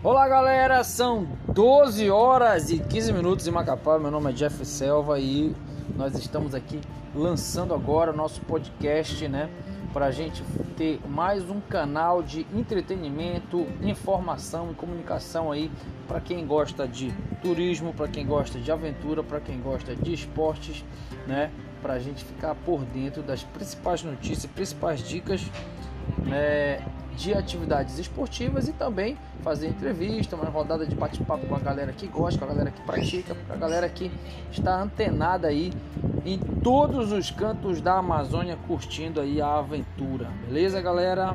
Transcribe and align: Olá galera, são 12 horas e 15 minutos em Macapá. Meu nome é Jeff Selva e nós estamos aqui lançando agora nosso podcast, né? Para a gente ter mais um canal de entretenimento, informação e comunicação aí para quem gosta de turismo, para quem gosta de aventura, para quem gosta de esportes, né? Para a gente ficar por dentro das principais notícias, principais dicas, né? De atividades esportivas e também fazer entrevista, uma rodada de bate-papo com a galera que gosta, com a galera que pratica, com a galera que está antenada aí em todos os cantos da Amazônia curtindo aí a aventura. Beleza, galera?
Olá 0.00 0.28
galera, 0.28 0.84
são 0.84 1.26
12 1.48 2.08
horas 2.08 2.70
e 2.70 2.78
15 2.78 3.12
minutos 3.12 3.48
em 3.48 3.50
Macapá. 3.50 3.98
Meu 3.98 4.12
nome 4.12 4.30
é 4.30 4.32
Jeff 4.32 4.64
Selva 4.64 5.18
e 5.18 5.52
nós 5.96 6.16
estamos 6.16 6.54
aqui 6.54 6.80
lançando 7.12 7.74
agora 7.74 8.12
nosso 8.12 8.40
podcast, 8.42 9.26
né? 9.26 9.50
Para 9.92 10.06
a 10.06 10.10
gente 10.12 10.44
ter 10.76 11.00
mais 11.08 11.50
um 11.50 11.60
canal 11.60 12.22
de 12.22 12.46
entretenimento, 12.54 13.66
informação 13.82 14.70
e 14.70 14.74
comunicação 14.74 15.50
aí 15.50 15.68
para 16.06 16.20
quem 16.20 16.46
gosta 16.46 16.86
de 16.86 17.12
turismo, 17.42 17.92
para 17.92 18.06
quem 18.06 18.24
gosta 18.24 18.56
de 18.60 18.70
aventura, 18.70 19.24
para 19.24 19.40
quem 19.40 19.60
gosta 19.60 19.96
de 19.96 20.12
esportes, 20.12 20.84
né? 21.26 21.50
Para 21.82 21.94
a 21.94 21.98
gente 21.98 22.24
ficar 22.24 22.54
por 22.54 22.84
dentro 22.84 23.20
das 23.20 23.42
principais 23.42 24.04
notícias, 24.04 24.46
principais 24.46 25.02
dicas, 25.02 25.44
né? 26.24 26.86
De 27.18 27.34
atividades 27.34 27.98
esportivas 27.98 28.68
e 28.68 28.72
também 28.72 29.18
fazer 29.42 29.68
entrevista, 29.68 30.36
uma 30.36 30.48
rodada 30.48 30.86
de 30.86 30.94
bate-papo 30.94 31.46
com 31.46 31.56
a 31.56 31.58
galera 31.58 31.92
que 31.92 32.06
gosta, 32.06 32.38
com 32.38 32.44
a 32.44 32.48
galera 32.48 32.70
que 32.70 32.80
pratica, 32.82 33.34
com 33.34 33.52
a 33.52 33.56
galera 33.56 33.88
que 33.88 34.10
está 34.52 34.80
antenada 34.80 35.48
aí 35.48 35.72
em 36.24 36.38
todos 36.38 37.10
os 37.10 37.30
cantos 37.30 37.80
da 37.80 37.98
Amazônia 37.98 38.56
curtindo 38.68 39.20
aí 39.20 39.40
a 39.40 39.58
aventura. 39.58 40.28
Beleza, 40.46 40.80
galera? 40.80 41.34